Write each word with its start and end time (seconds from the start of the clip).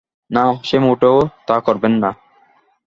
না, 0.31 0.43
সে 0.63 0.77
মোটেও 0.79 1.17
তা 1.47 1.55
করবেন 1.59 1.93
না। 2.03 2.09